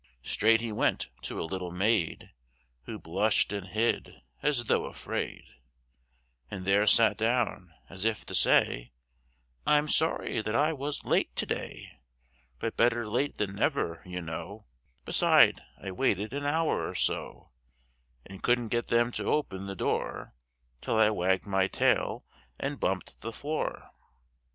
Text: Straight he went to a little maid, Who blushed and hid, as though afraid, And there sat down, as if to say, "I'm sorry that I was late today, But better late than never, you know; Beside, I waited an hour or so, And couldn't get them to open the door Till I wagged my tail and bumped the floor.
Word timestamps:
Straight 0.23 0.61
he 0.61 0.71
went 0.71 1.09
to 1.21 1.39
a 1.39 1.45
little 1.45 1.69
maid, 1.69 2.31
Who 2.85 2.97
blushed 2.97 3.53
and 3.53 3.67
hid, 3.67 4.23
as 4.41 4.63
though 4.63 4.85
afraid, 4.85 5.43
And 6.49 6.65
there 6.65 6.87
sat 6.87 7.17
down, 7.17 7.69
as 7.87 8.03
if 8.03 8.25
to 8.25 8.33
say, 8.33 8.93
"I'm 9.63 9.87
sorry 9.87 10.41
that 10.41 10.55
I 10.55 10.73
was 10.73 11.05
late 11.05 11.35
today, 11.35 11.99
But 12.57 12.75
better 12.75 13.07
late 13.07 13.35
than 13.37 13.53
never, 13.53 14.01
you 14.03 14.21
know; 14.23 14.65
Beside, 15.05 15.61
I 15.79 15.91
waited 15.91 16.33
an 16.33 16.47
hour 16.47 16.89
or 16.89 16.95
so, 16.95 17.51
And 18.25 18.41
couldn't 18.41 18.69
get 18.69 18.87
them 18.87 19.11
to 19.11 19.25
open 19.25 19.67
the 19.67 19.75
door 19.75 20.33
Till 20.81 20.97
I 20.97 21.11
wagged 21.11 21.45
my 21.45 21.67
tail 21.67 22.25
and 22.59 22.79
bumped 22.79 23.21
the 23.21 23.31
floor. 23.31 23.85